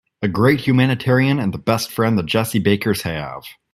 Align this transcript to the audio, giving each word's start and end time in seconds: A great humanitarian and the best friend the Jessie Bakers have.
A 0.23 0.27
great 0.27 0.61
humanitarian 0.61 1.37
and 1.39 1.53
the 1.53 1.59
best 1.59 1.91
friend 1.91 2.17
the 2.17 2.23
Jessie 2.23 2.57
Bakers 2.57 3.03
have. 3.03 3.43